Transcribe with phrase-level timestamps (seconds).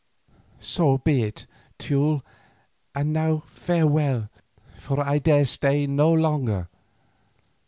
[0.59, 1.45] "So be it,
[1.77, 2.23] Teule,
[2.95, 4.29] and now farewell,
[4.75, 6.69] for I dare stay no longer.